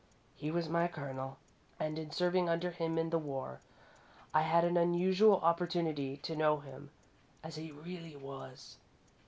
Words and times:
He 0.35 0.49
was 0.49 0.67
my 0.67 0.87
Colonel, 0.87 1.37
and 1.79 1.99
in 1.99 2.09
serving 2.09 2.49
under 2.49 2.71
him 2.71 2.97
in 2.97 3.11
the 3.11 3.19
war, 3.19 3.59
I 4.33 4.41
had 4.41 4.63
an 4.63 4.75
unusual 4.75 5.35
opportunity 5.41 6.17
to 6.17 6.35
know 6.35 6.57
him 6.57 6.89
as 7.43 7.55
he 7.57 7.71
really 7.71 8.15
was. 8.15 8.77